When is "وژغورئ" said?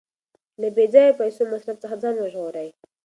2.17-2.69